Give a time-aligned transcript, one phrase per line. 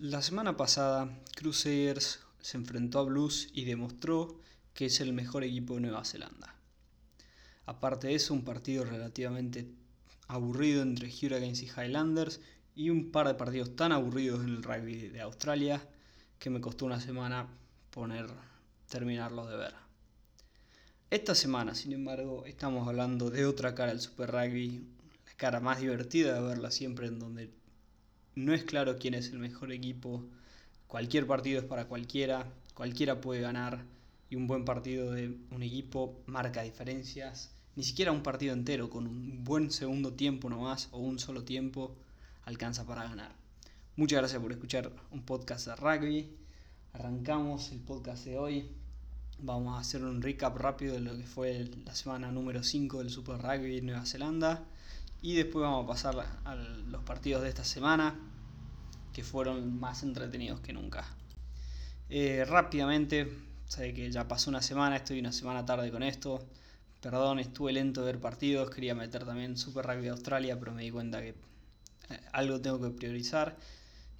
[0.00, 4.40] La semana pasada, Crusaders se enfrentó a Blues y demostró
[4.72, 6.54] que es el mejor equipo de Nueva Zelanda.
[7.66, 9.66] Aparte de eso, un partido relativamente
[10.28, 12.40] aburrido entre Hurricanes y Highlanders
[12.76, 15.84] y un par de partidos tan aburridos en el rugby de Australia
[16.38, 17.48] que me costó una semana
[17.90, 18.28] poner
[18.88, 19.74] terminarlos de ver.
[21.10, 24.80] Esta semana, sin embargo, estamos hablando de otra cara del Super Rugby,
[25.26, 27.50] la cara más divertida de verla siempre en donde
[28.38, 30.24] no es claro quién es el mejor equipo.
[30.86, 33.84] Cualquier partido es para cualquiera, cualquiera puede ganar
[34.30, 37.50] y un buen partido de un equipo marca diferencias.
[37.74, 41.96] Ni siquiera un partido entero con un buen segundo tiempo nomás o un solo tiempo
[42.44, 43.32] alcanza para ganar.
[43.96, 46.30] Muchas gracias por escuchar un podcast de rugby.
[46.92, 48.70] Arrancamos el podcast de hoy.
[49.40, 53.10] Vamos a hacer un recap rápido de lo que fue la semana número 5 del
[53.10, 54.64] Super Rugby Nueva Zelanda.
[55.20, 58.14] Y después vamos a pasar a los partidos de esta semana,
[59.12, 61.04] que fueron más entretenidos que nunca.
[62.10, 63.30] Eh, rápidamente,
[63.66, 66.46] sé que ya pasó una semana, estoy una semana tarde con esto.
[67.00, 70.90] Perdón, estuve lento de ver partidos, quería meter también Super Rugby Australia, pero me di
[70.90, 71.30] cuenta que
[72.10, 73.56] eh, algo tengo que priorizar.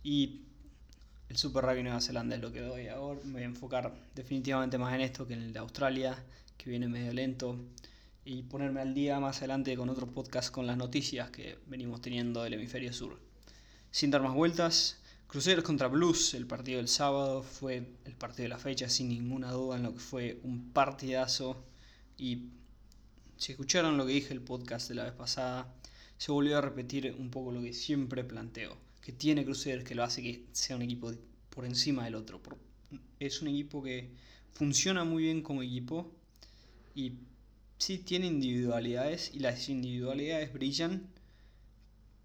[0.02, 0.42] Y
[1.28, 3.20] el Super Rugby Nueva Zelanda es lo que doy ahora.
[3.24, 6.16] Me voy a enfocar definitivamente más en esto que en el de Australia,
[6.56, 7.56] que viene medio lento
[8.24, 12.42] y ponerme al día más adelante con otro podcast con las noticias que venimos teniendo
[12.42, 13.27] del hemisferio sur.
[13.90, 18.48] Sin dar más vueltas, Cruceros contra Blues, el partido del sábado, fue el partido de
[18.48, 21.62] la fecha sin ninguna duda en lo que fue un partidazo
[22.16, 22.48] y
[23.36, 25.74] si escucharon lo que dije el podcast de la vez pasada,
[26.16, 30.02] se volvió a repetir un poco lo que siempre planteo, que tiene Cruceros que lo
[30.02, 31.12] hace que sea un equipo
[31.50, 32.40] por encima del otro.
[33.20, 34.10] Es un equipo que
[34.52, 36.10] funciona muy bien como equipo
[36.94, 37.12] y
[37.78, 41.06] sí tiene individualidades y las individualidades brillan,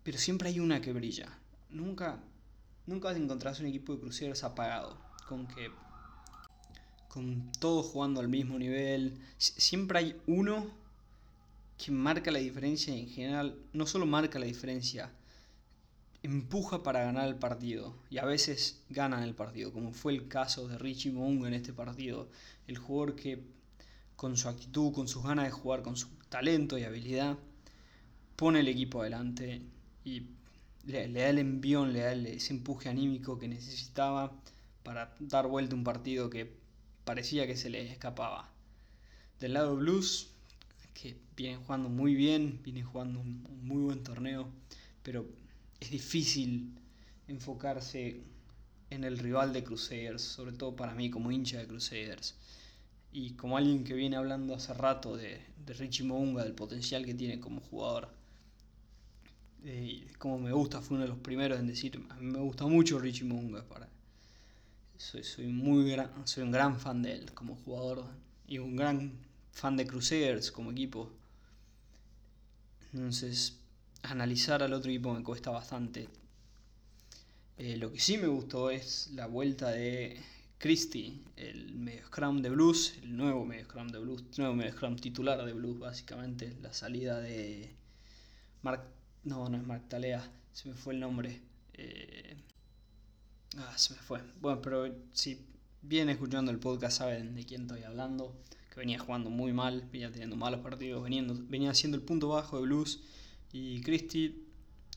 [0.03, 1.39] pero siempre hay una que brilla.
[1.73, 2.23] Nunca,
[2.85, 4.95] nunca vas a un equipo de cruceros apagado,
[5.27, 5.71] con que
[7.07, 9.19] con todos jugando al mismo nivel.
[9.37, 10.67] Siempre hay uno
[11.77, 13.57] que marca la diferencia en general.
[13.73, 15.11] No solo marca la diferencia,
[16.23, 17.95] empuja para ganar el partido.
[18.09, 21.73] Y a veces ganan el partido, como fue el caso de Richie Mounga en este
[21.73, 22.29] partido,
[22.67, 23.43] el jugador que
[24.15, 27.37] con su actitud, con sus ganas de jugar, con su talento y habilidad,
[28.35, 29.61] pone el equipo adelante.
[30.05, 30.27] Y
[30.83, 34.31] le, da el envión, le da ese empuje anímico que necesitaba
[34.83, 36.51] para dar vuelta a un partido que
[37.05, 38.49] parecía que se le escapaba.
[39.39, 40.29] Del lado Blues,
[40.93, 44.47] que viene jugando muy bien, viene jugando un, un muy buen torneo,
[45.01, 45.25] pero
[45.79, 46.73] es difícil
[47.27, 48.21] enfocarse
[48.89, 52.35] en el rival de Crusaders, sobre todo para mí como hincha de Crusaders
[53.13, 57.13] y como alguien que viene hablando hace rato de, de Richie Mounga, del potencial que
[57.13, 58.09] tiene como jugador,
[60.17, 63.63] como me gusta, fue uno de los primeros en decir, me gusta mucho Richie Mounga,
[63.63, 63.87] para,
[64.97, 68.05] soy, soy, muy gran, soy un gran fan de él como jugador
[68.47, 69.13] y un gran
[69.51, 71.11] fan de Crusaders como equipo.
[72.93, 73.57] Entonces,
[74.03, 76.09] analizar al otro equipo me cuesta bastante.
[77.57, 80.19] Eh, lo que sí me gustó es la vuelta de
[80.57, 84.95] Christie, el medio scrum de blues, el nuevo medio scrum de blues, nuevo medio scrum
[84.95, 87.75] titular de blues, básicamente, la salida de
[88.61, 88.83] Mark,
[89.23, 91.41] no, no es Mark Talea, se me fue el nombre.
[91.73, 92.35] Eh,
[93.57, 94.21] ah, se me fue.
[94.41, 95.45] Bueno, pero si
[95.81, 98.35] vienen escuchando el podcast saben de quién estoy hablando,
[98.69, 102.63] que venía jugando muy mal, venía teniendo malos partidos, venía siendo el punto bajo de
[102.63, 103.01] blues
[103.51, 104.35] y Christie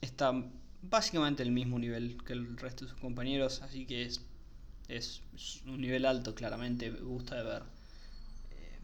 [0.01, 0.33] está
[0.81, 4.21] básicamente el mismo nivel que el resto de sus compañeros, así que es
[4.87, 5.21] es,
[5.65, 7.63] un nivel alto, claramente, me gusta de ver.
[8.51, 8.79] Eh,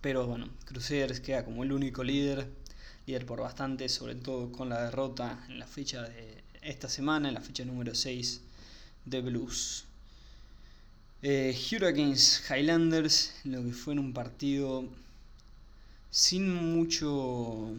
[0.00, 2.48] pero bueno, Crusaders queda como el único líder,
[3.06, 7.34] líder por bastante, sobre todo con la derrota en la fecha de esta semana, en
[7.34, 8.40] la fecha número 6
[9.04, 9.84] de Blues.
[11.22, 14.84] Eh, Hurricanes Highlanders, lo que fue en un partido
[16.10, 17.74] sin mucho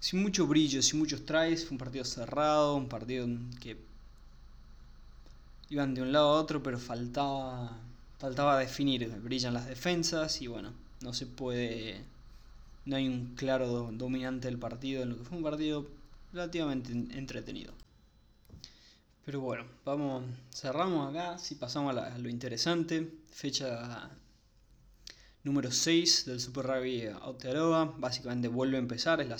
[0.00, 3.26] sin mucho brillo, sin muchos tries, fue un partido cerrado, un partido
[3.60, 3.76] que
[5.70, 7.76] iban de un lado a otro, pero faltaba,
[8.18, 9.08] faltaba definir.
[9.20, 12.02] Brillan las defensas y bueno, no se puede.
[12.88, 15.86] No hay un claro dominante del partido, en lo que fue un partido
[16.32, 17.74] relativamente entretenido.
[19.26, 23.12] Pero bueno, vamos, cerramos acá, si pasamos a, lo interesante.
[23.30, 24.08] Fecha
[25.44, 27.94] número 6 del Super Rugby Aotearoa.
[27.98, 29.36] Básicamente vuelve a empezar, es la,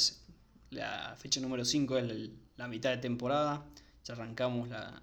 [0.83, 3.65] la fecha número 5, es la mitad de temporada.
[4.05, 5.01] Ya arrancamos la,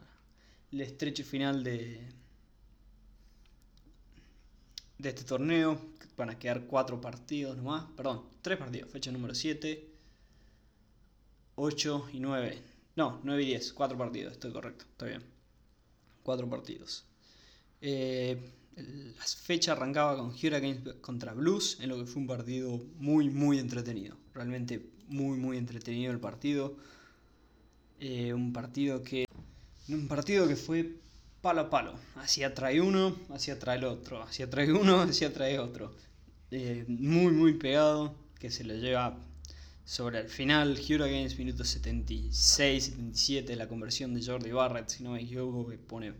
[0.72, 2.00] el estrecho final de,
[4.98, 5.80] de este torneo.
[6.18, 7.86] Van a quedar cuatro partidos nomás.
[7.96, 8.92] Perdón, tres partidos.
[8.92, 9.96] Fecha número 7,
[11.56, 12.62] 8 y 9
[12.96, 15.24] No, 9 y 10, 4 partidos, estoy correcto, está bien.
[16.24, 17.06] 4 partidos.
[17.82, 18.38] Eh,
[18.76, 23.60] la fecha arrancaba con Hurricanes contra Blues, en lo que fue un partido muy, muy
[23.60, 24.18] entretenido.
[24.34, 26.76] Realmente muy, muy entretenido el partido.
[28.00, 29.26] Eh, un partido que.
[29.88, 30.98] Un partido que fue
[31.46, 31.94] palo a palo.
[32.16, 34.24] Hacia trae uno, hacia trae el otro.
[34.24, 35.96] Hacia trae uno, hacia trae otro.
[36.50, 38.16] Eh, muy, muy pegado.
[38.40, 39.16] Que se lo lleva
[39.84, 40.72] sobre el final.
[40.72, 43.56] Hurricanes, minuto 76, 77.
[43.58, 46.14] La conversión de Jordi Barrett, si no me equivoco, que pone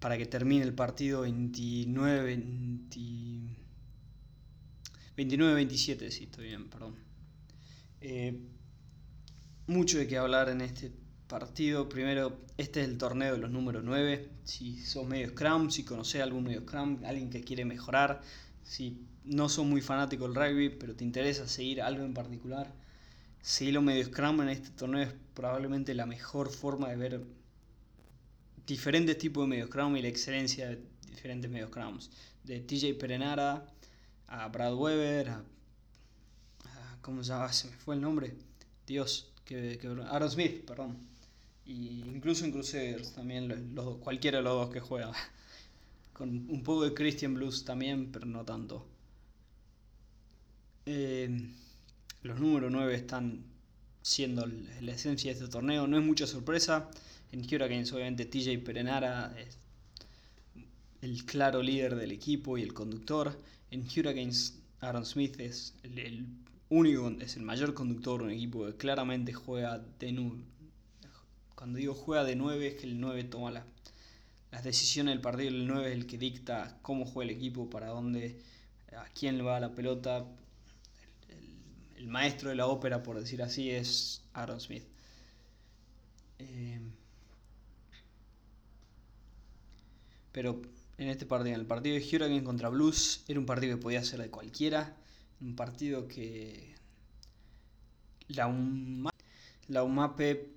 [0.00, 2.22] para que termine el partido 29,
[5.16, 6.94] 29 27, sí, estoy bien, perdón.
[8.02, 8.38] Eh,
[9.66, 10.92] mucho de qué hablar en este
[11.28, 11.88] partido.
[11.88, 14.28] Primero, este es el torneo de los números 9.
[14.44, 18.22] Si sos medio Scrum, si conoces algún medio Scrum, alguien que quiere mejorar,
[18.62, 22.72] si no sos muy fanático del rugby, pero te interesa seguir algo en particular,
[23.42, 27.20] seguirlo medio Scrum en este torneo es probablemente la mejor forma de ver
[28.66, 32.10] diferentes tipos de medios Crown y la excelencia de diferentes medios Crowns.
[32.44, 33.64] De TJ Perenara
[34.28, 35.42] a Brad Weber, a,
[37.00, 37.52] ¿Cómo se llama?
[37.52, 38.34] Se me fue el nombre.
[38.86, 40.96] Dios, que, que Aaron Smith, perdón.
[41.66, 45.12] Y incluso en Crusaders también, los, cualquiera de los dos que juega.
[46.12, 48.86] Con un poco de Christian Blues también, pero no tanto.
[50.86, 51.50] Eh,
[52.22, 53.44] los números 9 están
[54.02, 55.86] siendo la esencia de este torneo.
[55.88, 56.88] No es mucha sorpresa.
[57.32, 59.58] En Hurricanes obviamente TJ Perenara es
[61.02, 63.36] el claro líder del equipo y el conductor.
[63.72, 66.26] En Hurricanes Aaron Smith es el,
[66.68, 70.36] único, es el mayor conductor un equipo que claramente juega de 9.
[71.56, 75.66] Cuando digo juega de 9 es que el 9 toma las decisiones del partido, el
[75.66, 78.40] 9 es el que dicta cómo juega el equipo, para dónde,
[78.96, 80.24] a quién le va la pelota.
[81.96, 84.84] El, maestro de la ópera, por decir así, es Aaron Smith.
[86.38, 86.80] Eh,
[90.36, 90.60] Pero
[90.98, 94.04] en este partido, en el partido de Hurricane contra Blues, era un partido que podía
[94.04, 94.94] ser de cualquiera.
[95.40, 96.74] Un partido que
[98.28, 98.54] la,
[99.68, 100.55] la UMAPE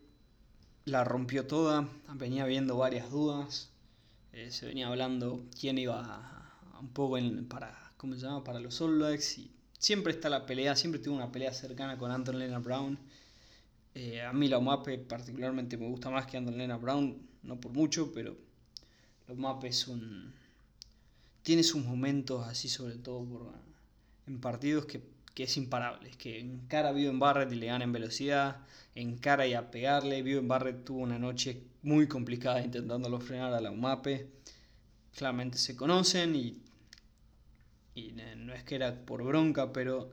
[0.89, 1.87] la rompió toda.
[2.15, 3.69] Venía habiendo varias dudas.
[4.33, 8.43] Eh, se venía hablando quién iba un poco para, ¿cómo se llama?
[8.43, 9.37] para los All Blacks.
[9.37, 12.97] Y siempre está la pelea, siempre tuvo una pelea cercana con Anton Lena Brown.
[13.95, 17.71] Eh, a mí la UMAPE particularmente me gusta más que Anton Lena Brown, no por
[17.71, 18.35] mucho, pero
[19.27, 20.33] los mapas es un...
[21.43, 23.53] Tiene sus momentos así, sobre todo por,
[24.27, 25.01] en partidos que,
[25.33, 26.11] que es imparable.
[26.11, 28.57] Que en cara vio en Barrett y le gana en velocidad,
[28.95, 30.19] en cara y a pegarle.
[30.19, 34.29] En Barrett tuvo una noche muy complicada intentándolo frenar a la UMAPE.
[35.15, 36.61] Claramente se conocen y,
[37.95, 40.11] y no es que era por bronca, pero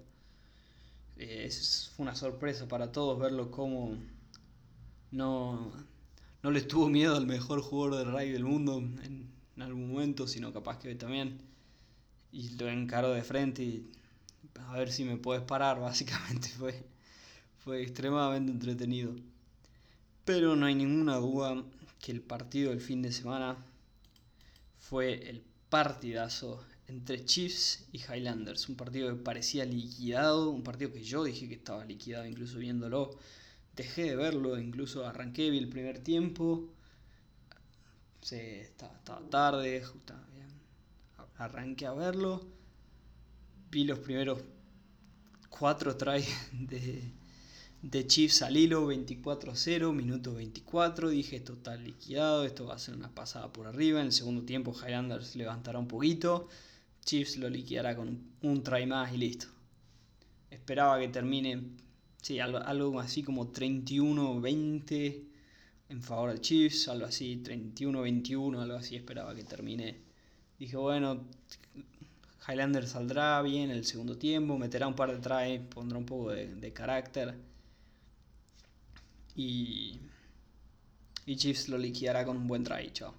[1.17, 3.97] eh, es, una sorpresa para todos verlo como
[5.11, 5.73] no
[6.47, 9.29] no le tuvo miedo al mejor jugador de rugby del mundo en,
[9.61, 11.39] algún momento, sino capaz que también.
[12.31, 13.91] Y lo encaró de frente y
[14.69, 16.85] a ver si me puedes parar, básicamente fue,
[17.65, 19.15] fue extremadamente entretenido.
[20.25, 21.63] Pero no hay ninguna duda
[22.01, 23.57] que el partido del fin de semana
[24.79, 28.69] fue el partidazo entre Chiefs y Highlanders.
[28.69, 33.19] Un partido que parecía liquidado, un partido que yo dije que estaba liquidado incluso viéndolo
[33.77, 36.67] dejé de verlo, incluso arranqué, vi el primer tiempo,
[38.23, 38.99] se, estaba,
[39.31, 39.85] tarde,
[41.37, 42.47] arranqué a verlo,
[43.71, 44.43] vi los primeros
[45.49, 47.13] cuatro tries de,
[47.83, 52.95] de Chiefs al hilo, 24-0, minuto 24, dije esto está liquidado, esto va a ser
[52.95, 56.49] una pasada por arriba, en el segundo tiempo Highlanders levantará un poquito,
[57.05, 59.47] Chiefs lo liquidará con un try más y listo.
[60.51, 61.77] Esperaba que termine
[62.27, 65.23] Sí, algo, así como 31-20
[65.91, 70.01] en favor de Chiefs, algo así, 31-21, algo así esperaba que termine.
[70.59, 71.25] Dije, bueno,
[72.47, 76.73] Highlander saldrá bien el segundo tiempo, meterá un par de tries, pondrá un poco de,
[76.73, 77.35] carácter.
[79.35, 80.01] Y,
[81.27, 83.15] y Chiefs lo liquidará con un buen try, chao.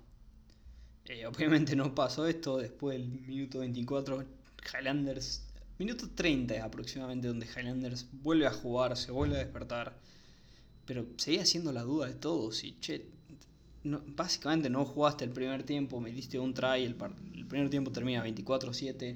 [1.05, 4.25] Eh, obviamente no pasó esto, después del minuto 24
[4.73, 5.47] Highlanders
[5.79, 9.95] Minuto 30 aproximadamente donde Highlanders vuelve a jugar, se vuelve a despertar.
[10.85, 12.63] Pero seguía siendo la duda de todos.
[12.63, 13.05] Y che,
[14.15, 16.95] básicamente no jugaste el primer tiempo, metiste un try, el,
[17.35, 19.15] el primer tiempo termina 24-7.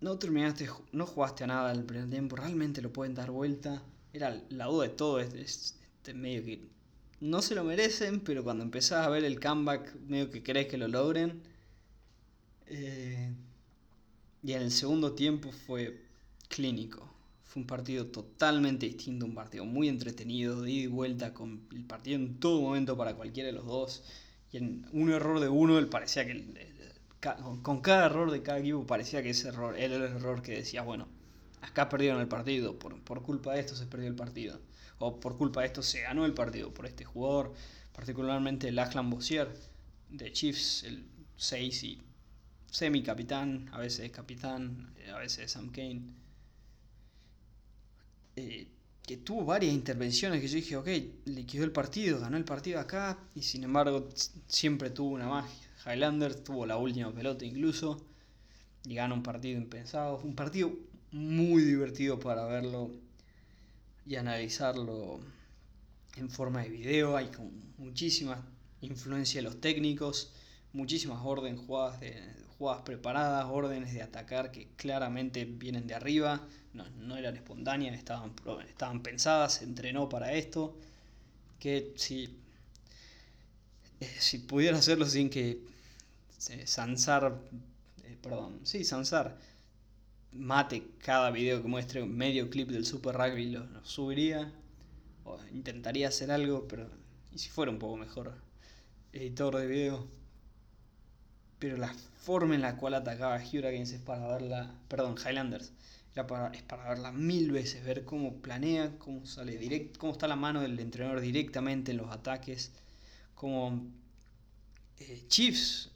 [0.00, 3.82] No terminaste, no jugaste a nada el primer tiempo, realmente lo pueden dar vuelta.
[4.12, 6.68] Era la duda de todo, es, este medio que
[7.20, 10.76] no se lo merecen, pero cuando empezás a ver el comeback, medio que crees que
[10.76, 11.40] lo logren.
[12.66, 13.32] Eh,
[14.42, 16.00] y en el segundo tiempo fue
[16.48, 17.11] clínico.
[17.52, 21.84] Fue un partido totalmente distinto, un partido muy entretenido, de ida y vuelta, con el
[21.84, 24.04] partido en todo momento para cualquiera de los dos.
[24.50, 26.46] Y en un error de uno, él parecía que
[27.60, 30.80] con cada error de cada equipo parecía que ese error era el error que decía,
[30.80, 31.08] bueno,
[31.60, 34.58] acá perdieron el partido, por, por culpa de esto se perdió el partido.
[34.98, 37.52] O por culpa de esto se ganó el partido, por este jugador,
[37.92, 39.52] particularmente Lachlan Bossier
[40.08, 41.06] de Chiefs, el
[41.36, 42.02] 6 y
[42.70, 46.22] semi-capitán, a veces capitán, a veces Sam Kane.
[48.36, 48.68] Eh,
[49.06, 50.88] que tuvo varias intervenciones que yo dije, ok,
[51.26, 54.08] liquidó el partido, ganó el partido acá, y sin embargo
[54.46, 55.68] siempre tuvo una magia.
[55.84, 58.06] Highlander tuvo la última pelota incluso,
[58.84, 60.18] y gana un partido impensado.
[60.18, 60.72] Un partido
[61.10, 62.90] muy divertido para verlo
[64.06, 65.20] y analizarlo
[66.16, 67.16] en forma de video.
[67.16, 67.30] Hay
[67.78, 68.44] muchísima
[68.80, 70.32] influencia de los técnicos,
[70.72, 72.00] muchísimas órdenes, jugadas,
[72.58, 78.32] jugadas preparadas, órdenes de atacar que claramente vienen de arriba, no, eran espontáneas, estaban,
[78.68, 80.76] estaban pensadas, se entrenó para esto.
[81.58, 82.36] Que si,
[84.00, 85.60] eh, si pudiera hacerlo sin que
[86.50, 87.38] eh, Sansar,
[88.04, 89.38] eh, perdón, sí, Sansar
[90.32, 94.50] mate cada video que muestre un medio clip del Super Rugby lo, subiría
[95.24, 96.88] o intentaría hacer algo pero
[97.32, 98.34] y si fuera un poco mejor
[99.12, 100.06] editor de video
[101.58, 105.72] pero la forma en la cual atacaba Hurricanes es para verla perdón Highlanders
[106.14, 110.60] para, es para verla mil veces ver cómo planea cómo sale cómo está la mano
[110.60, 112.72] del entrenador directamente en los ataques
[113.34, 113.82] cómo
[114.98, 115.90] eh, Chiefs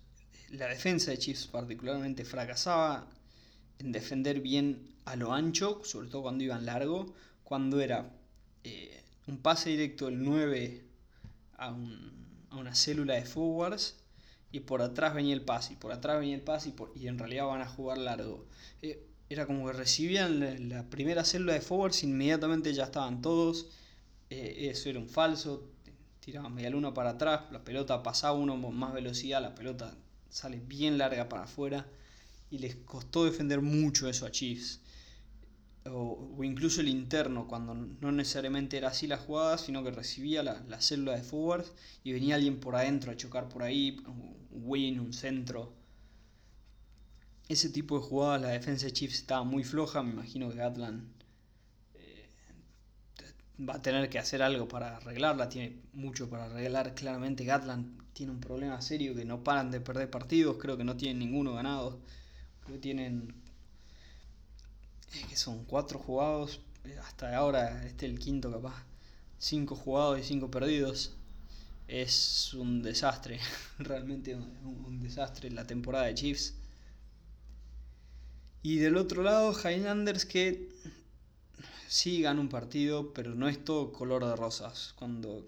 [0.50, 3.06] la defensa de Chiefs particularmente fracasaba
[3.78, 8.10] en defender bien a lo ancho, sobre todo cuando iban largo, cuando era
[8.64, 10.84] eh, un pase directo del 9
[11.58, 11.74] a,
[12.52, 13.96] una célula de forwards
[14.50, 17.46] y por atrás venía el pase, y por atrás venía el pase y, en realidad
[17.46, 18.46] van a jugar largo.
[18.82, 23.66] Eh, era como que recibían la, primera célula de forwards, inmediatamente ya estaban todos,
[24.30, 25.68] eh, eso era un falso,
[26.20, 29.96] tiraban media luna para atrás, la pelota pasaba uno con más velocidad, la pelota
[30.28, 31.86] sale bien larga para afuera
[32.50, 34.80] y les costó defender mucho eso a Chiefs.
[35.88, 40.80] O, incluso el interno, cuando no necesariamente era así la jugada, sino que recibía la,
[40.80, 41.64] célula de forward
[42.02, 45.72] y venía alguien por adentro a chocar por ahí, un win, un centro.
[47.48, 51.08] Ese tipo de jugadas, la defensa de Chiefs estaba muy floja, me imagino que Gatland
[51.94, 52.28] eh,
[53.60, 58.32] va a tener que hacer algo para arreglarla, tiene mucho para arreglar, claramente Gatland tiene
[58.32, 62.00] un problema serio que no paran de perder partidos, creo que no tienen ninguno ganado
[62.66, 63.34] que tienen.
[65.28, 66.60] Que son cuatro jugados.
[66.84, 68.84] Eh, hasta ahora, este es el quinto capaz.
[69.38, 71.16] Cinco jugados y cinco perdidos.
[71.88, 73.38] Es un desastre.
[73.78, 76.54] Realmente un, desastre la temporada de Chiefs.
[78.68, 80.68] Y del otro lado, Highlanders que
[81.86, 84.92] sí gana un partido, pero no es todo color de rosas.
[84.98, 85.46] Cuando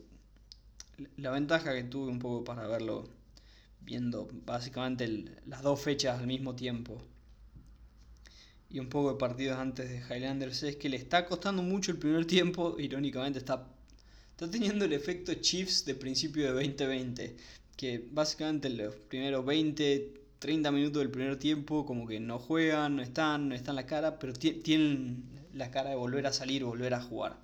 [1.17, 3.09] la ventaja que tuve un poco para verlo
[3.81, 7.03] viendo básicamente las dos fechas al mismo tiempo
[8.71, 11.99] y un poco de partidos antes de Highlanders es que le está costando mucho el
[11.99, 13.67] primer tiempo, irónicamente está,
[14.31, 17.37] está teniendo el efecto Chiefs de principio de 2020,
[17.77, 23.03] que básicamente los primeros 20, 30 minutos del primer tiempo como que no juegan, no
[23.03, 27.03] están, no están la cara, pero tienen la cara de volver a salir, volver a
[27.03, 27.39] jugar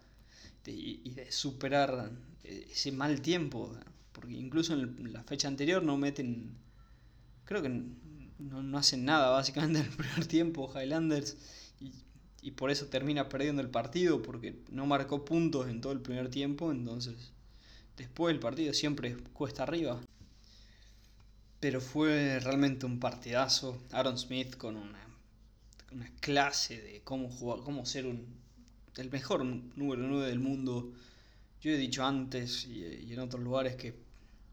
[0.66, 2.10] y de superar
[2.42, 3.76] ese mal tiempo
[4.14, 6.56] porque incluso en la fecha anterior no meten,
[7.44, 7.82] creo que
[8.38, 11.36] no, hacen nada básicamente en el primer tiempo Highlanders
[11.80, 11.92] y,
[12.40, 16.30] y, por eso termina perdiendo el partido porque no marcó puntos en todo el primer
[16.30, 17.32] tiempo, entonces
[17.96, 20.00] después el partido siempre cuesta arriba.
[21.64, 23.80] Pero fue realmente un partidazo.
[23.92, 25.02] Aaron Smith con una,
[25.92, 28.26] una clase de cómo jugar, cómo ser un,
[28.98, 30.92] el mejor número 9 del mundo.
[31.62, 33.94] Yo he dicho antes y en otros lugares que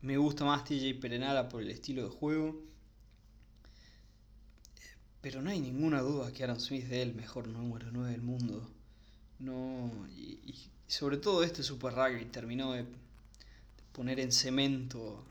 [0.02, 2.62] me gusta más TJ Perenara por el estilo de juego.
[5.20, 8.72] Pero no hay ninguna duda que Aaron Smith es el mejor número 9 del mundo.
[9.40, 10.56] No, y,
[10.88, 12.86] sobre todo este Super Rugby terminó de
[13.92, 15.26] poner en cemento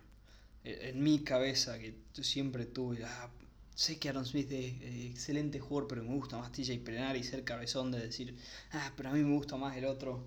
[0.65, 3.05] en, mi cabeza que yo siempre tuve.
[3.05, 3.31] Ah,
[3.75, 4.75] sé que Aaron Smith es,
[5.11, 8.37] excelente jugador, pero me gusta más TJ Perenara y ser cabezón de decir,
[8.73, 10.25] ah, pero a mí me gusta más el otro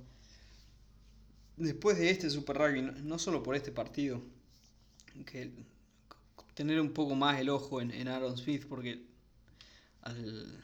[1.58, 4.22] después de este Super Rugby, no, solo por este partido,
[5.26, 5.52] que
[6.54, 9.04] tener un poco más el ojo en, Aaron Smith, porque
[10.02, 10.64] al,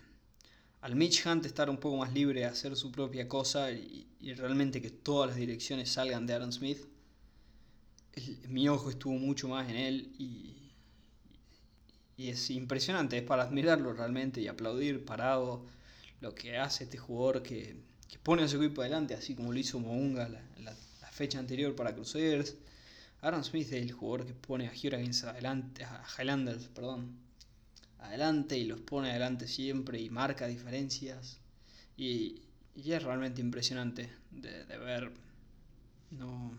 [0.81, 4.89] al, Mitch Hunt estar un poco más libre hacer su propia cosa y, realmente que
[4.89, 6.79] todas las direcciones salgan de Aaron Smith,
[8.47, 10.71] mi ojo estuvo mucho más en él y,
[12.17, 15.65] y es impresionante, es para admirarlo realmente y aplaudir parado
[16.21, 17.77] lo que hace este jugador que,
[18.23, 20.75] pone a su equipo adelante, así como lo hizo Mounga la, la,
[21.11, 22.55] fecha anterior para Crusaders.
[23.21, 27.17] Aaron Smith es el jugador que pone a Hurricanes adelante, a Highlanders, perdón,
[27.99, 31.39] adelante y los pone adelante siempre y marca diferencias.
[31.97, 32.41] Y,
[32.75, 35.11] es realmente impresionante de, ver.
[36.11, 36.53] No,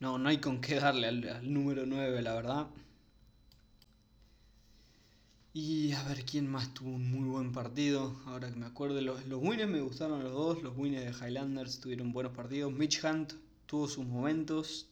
[0.00, 2.66] no, no hay con qué darle al, número 9, la verdad.
[5.54, 8.14] Y a ver quién más tuvo un muy buen partido.
[8.26, 10.62] Ahora que me acuerdo, los, los me gustaron los dos.
[10.62, 12.72] Los winners de Highlanders tuvieron buenos partidos.
[12.72, 13.32] Mitch Hunt
[13.64, 14.86] tuvo sus momentos.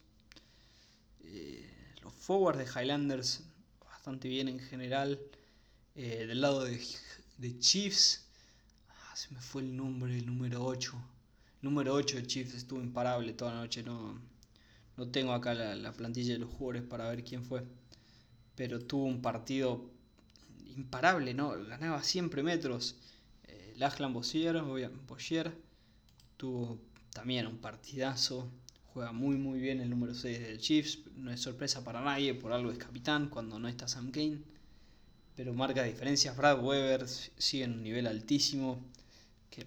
[1.23, 1.68] Eh,
[2.02, 3.42] los forwards de Highlanders
[4.04, 5.20] bastante bien en general.
[5.94, 8.26] Eh, del lado de, Chiefs,
[8.88, 10.92] ah, se me fue el nombre, el número 8.
[11.62, 13.82] El número 8 de Chiefs estuvo imparable toda la noche.
[13.82, 14.18] No,
[14.96, 17.64] no tengo acá la, la plantilla de los jugadores para ver quién fue.
[18.54, 19.90] Pero tuvo un partido
[20.76, 21.50] imparable, ¿no?
[21.66, 22.96] Ganaba siempre metros.
[23.44, 24.60] Eh, Lachlan Bossier,
[25.06, 25.52] Bossier
[26.36, 26.78] tuvo
[27.12, 28.50] también un partidazo.
[28.92, 31.00] Juega muy muy bien el número 6 del Chiefs.
[31.16, 34.38] No es sorpresa para nadie, por algo es capitán cuando no está Sam Kane.
[35.36, 36.36] Pero marca diferencias.
[36.36, 38.80] Brad Weber sigue en un nivel altísimo.
[39.50, 39.64] Que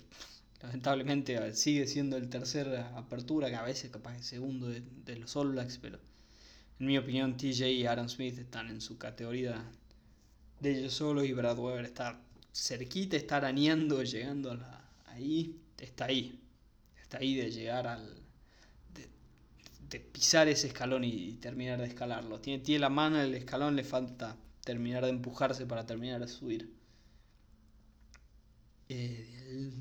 [0.62, 5.36] lamentablemente sigue siendo el tercer apertura, que a veces capaz el segundo de, de los
[5.36, 5.78] All Blacks.
[5.78, 6.00] Pero
[6.80, 9.64] en mi opinión TJ y Aaron Smith están en su categoría
[10.60, 12.20] de ellos solo y Brad Weber está
[12.54, 14.58] cerquita, está arañando, llegando
[15.08, 16.40] ahí, está ahí,
[17.02, 18.16] está ahí de llegar al,
[19.90, 22.40] de, pisar ese escalón y, terminar de escalarlo.
[22.40, 26.28] Tiene, tiene la mano en el escalón, le falta terminar de empujarse para terminar de
[26.28, 26.74] subir.
[28.90, 29.72] Eh,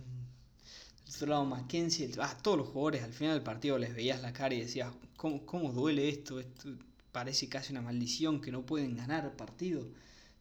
[1.25, 4.61] lado Mackenzie, ah, todos los jugadores al final del partido les veías la cara y
[4.61, 6.40] decías, ¿cómo, cómo duele esto?
[6.40, 6.68] Esto
[7.12, 9.87] parece casi una maldición que no pueden ganar partido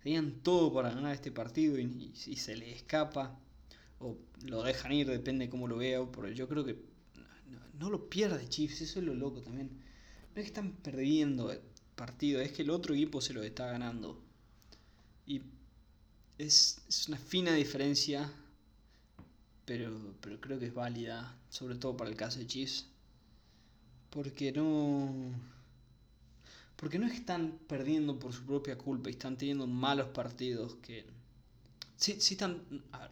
[0.06, 3.40] tenían todo para ganar este partido y, si se le escapa
[3.98, 6.00] o lo dejan ir, depende cómo lo vea.
[6.12, 6.78] Pero yo creo que
[7.80, 9.72] no, lo pierde Chiefs, eso es lo loco también.
[10.36, 11.52] No es que están perdiendo
[11.96, 14.22] partido, es que el otro equipo se lo está ganando.
[15.26, 15.42] Y
[16.38, 18.32] es, una fina diferencia,
[19.66, 22.88] pero, pero creo que es válida, sobre todo para el caso de Chiefs.
[24.10, 25.34] Porque no
[26.76, 31.06] porque no están perdiendo por su propia culpa y están teniendo malos partidos que...
[31.96, 32.62] Sí, sí están...
[32.92, 33.12] A ver,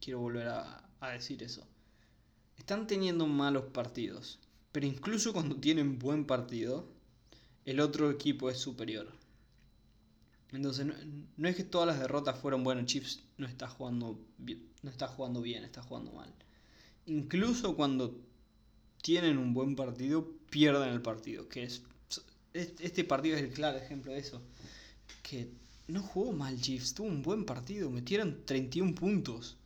[0.00, 1.66] quiero volver a, decir eso.
[2.56, 4.38] Están teniendo malos partidos,
[4.72, 6.88] pero incluso cuando tienen buen partido,
[7.64, 9.12] el otro equipo es superior.
[10.50, 10.86] Entonces,
[11.36, 15.08] no, es que todas las derrotas fueron, bueno, Chiefs no está jugando bien, no está
[15.08, 16.32] jugando bien, está jugando mal.
[17.06, 18.16] Incluso cuando
[19.02, 21.82] tienen un buen partido, pierden el partido, que es
[22.52, 24.42] este partido es el claro ejemplo de eso.
[25.22, 25.48] Que
[25.88, 29.56] no jugó mal Chiefs, tuvo un buen partido, metieron 31 puntos.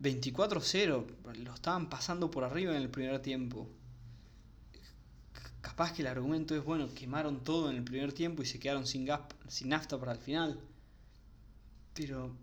[0.00, 3.68] 24-0, eh, lo estaban pasando por arriba en el primer tiempo.
[5.60, 8.86] Capaz que el argumento es, bueno, quemaron todo en el primer tiempo y se quedaron
[8.86, 10.60] sin, gas, sin nafta para el final.
[11.94, 12.34] Pero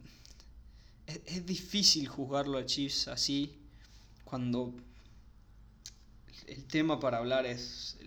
[1.12, 3.52] es, es difícil juzgarlo a Chiefs así
[4.24, 4.74] cuando
[6.48, 7.98] el tema para hablar es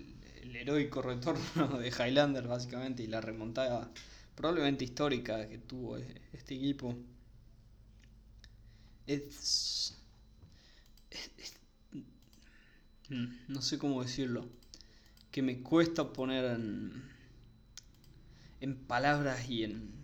[0.42, 3.90] el heroico retorno de Highlander básicamente y la remontada
[4.34, 5.96] probablemente histórica que tuvo
[6.32, 6.96] este equipo.
[9.06, 9.94] Es,
[13.48, 14.48] no sé cómo decirlo,
[15.30, 17.02] que me cuesta poner en,
[18.60, 20.03] en palabras y en,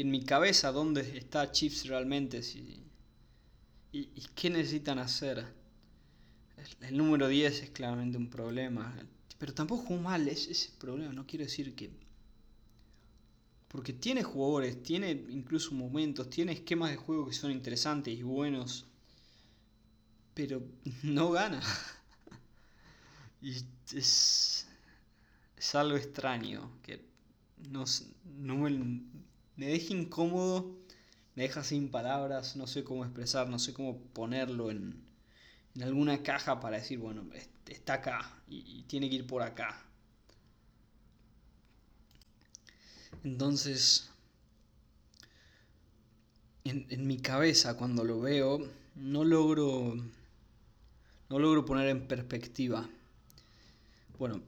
[0.00, 2.40] y en mi cabeza dónde está Chiefs realmente
[3.92, 5.44] y qué necesitan hacer
[6.80, 8.96] el número 10 es claramente un problema.
[9.36, 11.12] Pero tampoco jugó mal, es ese problema.
[11.12, 11.90] No quiero decir que.
[13.68, 18.86] Porque tiene jugadores, tiene incluso momentos, tiene esquemas de juego que son interesantes y buenos.
[20.32, 20.62] Pero
[21.02, 21.60] no gana.
[23.42, 23.50] y
[23.94, 24.66] es.
[25.58, 26.72] Es algo extraño.
[26.82, 27.04] Que
[27.68, 27.84] no,
[28.38, 28.66] no
[29.60, 30.74] me, deja incómodo,
[31.34, 35.04] me deja sin palabras, no sé cómo expresar, no sé cómo ponerlo en,
[35.74, 37.26] en alguna caja para decir, bueno,
[37.68, 39.84] está acá y, tiene que ir por acá.
[43.22, 44.08] Entonces,
[46.64, 49.94] en, en, mi cabeza cuando lo veo, no logro,
[51.28, 52.88] no logro poner en perspectiva.
[54.18, 54.40] Bueno,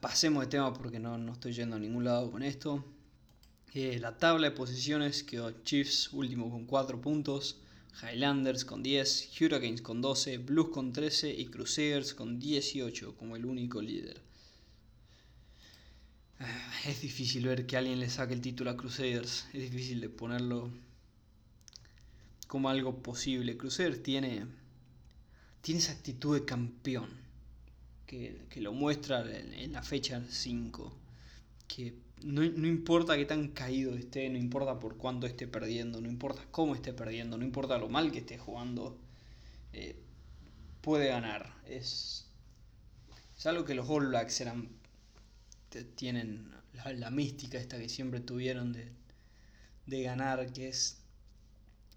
[0.00, 2.84] pasemos de tema porque no, no estoy yendo a ningún lado con esto.
[3.72, 7.60] La tabla de posiciones quedó Chiefs último con 4 puntos.
[8.02, 13.44] Highlanders con 10, Hurricanes con 12, Blues con 13 y Crusaders con 18 como el
[13.44, 14.20] único líder.
[16.86, 19.46] es difícil ver que alguien le saque el título a Crusaders.
[19.52, 20.70] Es difícil de ponerlo
[22.48, 23.56] como algo posible.
[23.56, 24.46] Crusaders tiene,
[25.60, 27.08] tiene esa actitud de campeón
[28.06, 30.92] que, lo muestra en, la fecha 5.
[31.70, 36.42] Que no, importa qué tan caído esté, no importa por cuánto esté perdiendo, no importa
[36.50, 38.98] cómo esté perdiendo, no importa lo mal que esté jugando,
[39.72, 39.96] eh,
[40.80, 41.54] puede ganar.
[41.66, 42.26] Es,
[43.38, 44.68] es algo que los All Blacks eran,
[45.94, 46.50] tienen
[46.96, 48.90] la, mística esta que siempre tuvieron de,
[49.86, 51.00] de ganar, que es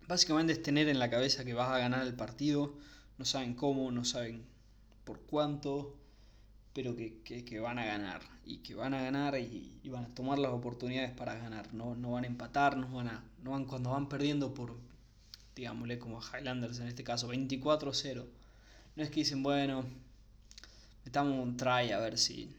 [0.08, 2.78] básicamente es tener en la cabeza que vas a ganar el partido,
[3.18, 4.46] no saben cómo, no saben
[5.06, 5.98] por cuánto,
[6.74, 10.52] pero que, van a ganar y que van a ganar y, van a tomar las
[10.52, 13.10] oportunidades para ganar, no, no van a empatar, no van
[13.44, 14.76] no van cuando van perdiendo por,
[15.56, 18.26] digámosle como Highlanders en este caso, 24-0.
[18.96, 19.86] No es que dicen, bueno,
[21.06, 22.56] metamos un try a ver si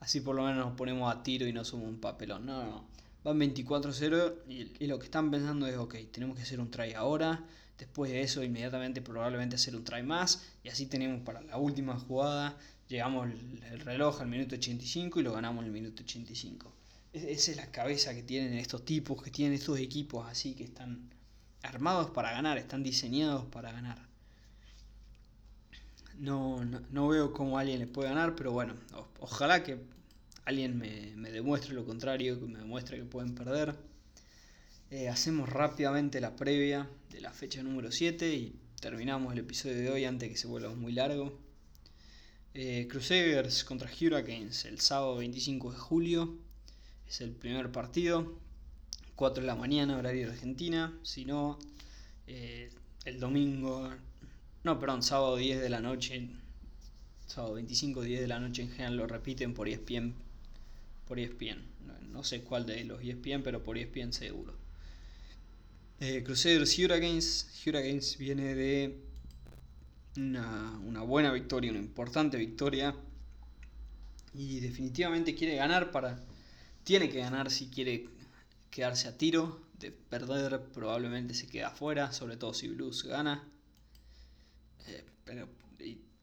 [0.00, 2.46] así por lo menos nos ponemos a tiro y no somos un papelón.
[2.46, 2.84] No, no,
[3.22, 6.94] Van 24-0 y, y, lo que están pensando es, ok, tenemos que hacer un try
[6.94, 7.44] ahora.
[7.76, 10.42] Después de eso, inmediatamente probablemente hacer un try más.
[10.64, 12.56] Y así tenemos para la última jugada
[12.90, 13.30] llegamos
[13.70, 16.72] el, reloj al minuto 85 y lo ganamos en el minuto 85.
[17.12, 21.08] esa es la cabeza que tienen estos tipos, que tienen estos equipos así, que están
[21.62, 24.08] armados para ganar, están diseñados para ganar.
[26.18, 28.74] No, no, veo cómo alguien les puede ganar, pero bueno,
[29.20, 29.78] ojalá que
[30.44, 33.74] alguien me, demuestre lo contrario, que me demuestre que pueden perder.
[34.90, 39.90] Eh, hacemos rápidamente la previa de la fecha número 7 y terminamos el episodio de
[39.90, 41.49] hoy antes que se vuelva muy largo.
[42.52, 46.36] Eh, Crusaders contra Hurricanes el sábado 25 de julio.
[47.06, 48.38] Es el primer partido.
[49.14, 50.98] 4 de la mañana, horario de Argentina.
[51.02, 51.58] Si no,
[52.26, 52.70] eh,
[53.04, 53.88] el domingo.
[54.64, 56.28] No, perdón, sábado 10 de la noche.
[57.26, 60.14] Sábado 25, 10 de la noche en general lo repiten por ESPN.
[61.06, 61.62] Por ESPN.
[62.10, 64.54] No, sé cuál de los ESPN, pero por ESPN seguro.
[66.00, 67.62] Eh, Crusaders Hurricanes.
[67.64, 69.09] Hurricanes viene de
[70.16, 72.94] una, buena victoria, una importante victoria.
[74.32, 76.20] Y definitivamente quiere ganar para.
[76.84, 78.08] Tiene que ganar si quiere
[78.70, 79.68] quedarse a tiro.
[79.78, 83.48] De perder probablemente se queda afuera, sobre todo si Blues gana.
[84.86, 85.48] Eh, pero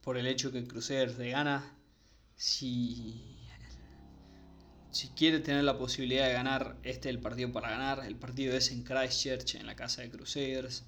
[0.02, 1.74] por el hecho que Crusaders de gana,
[2.36, 3.20] si,
[4.92, 8.04] si quiere tener la posibilidad de ganar, este es el partido para ganar.
[8.06, 10.84] El partido es en Christchurch, en la casa de Crusaders.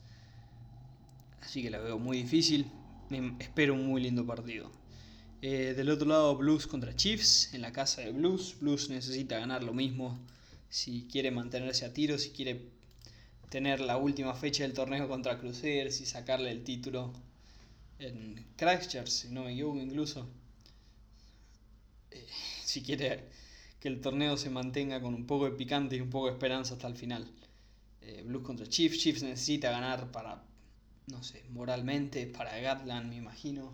[1.42, 2.70] Así que la veo muy difícil
[3.10, 4.70] espero un muy lindo partido.
[5.42, 8.56] Eh, del otro lado, Blues contra Chiefs, en la casa de Blues.
[8.60, 10.18] Blues necesita ganar lo mismo
[10.68, 12.68] si quiere mantenerse a tiro, si quiere
[13.48, 17.12] tener la última fecha del torneo contra Crusaders y sacarle el título
[17.98, 20.28] en Christchurch, si no me equivoco incluso.
[22.12, 22.26] Eh,
[22.64, 23.24] si quiere
[23.80, 26.74] que el torneo se mantenga con un poco de picante y un poco de esperanza
[26.74, 27.26] hasta el final.
[28.02, 28.98] Eh, Blues contra Chiefs.
[28.98, 30.49] Chiefs necesita ganar para
[31.10, 33.72] no sé, moralmente para Gatland, me imagino.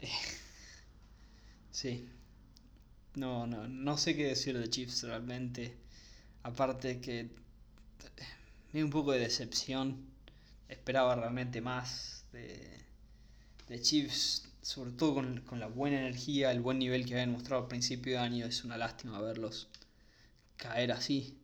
[0.00, 0.08] Eh,
[1.70, 2.08] sí.
[3.14, 5.76] No, no, no sé qué decir de Chiefs realmente.
[6.42, 7.30] Aparte que
[8.72, 10.06] me un poco de decepción.
[10.68, 12.84] Esperaba realmente más de,
[13.68, 17.62] de Chiefs, sobre todo con, con, la buena energía, el buen nivel que habían mostrado
[17.62, 18.46] al principio de año.
[18.46, 19.68] Es una lástima verlos
[20.56, 21.38] caer así.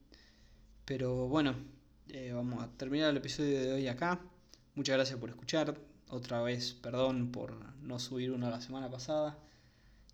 [0.85, 1.57] Pero bueno,
[2.09, 4.20] eh, vamos a terminar el episodio de hoy acá.
[4.75, 5.79] Muchas gracias por escuchar.
[6.09, 9.39] Otra vez, perdón por no subir uno la semana pasada.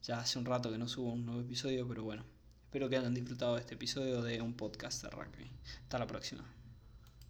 [0.02, 2.24] Ya hace un rato que no subo un nuevo episodio, pero bueno.
[2.64, 5.50] Espero que hayan disfrutado de este episodio de un podcast de rugby.
[5.82, 6.59] Hasta la próxima.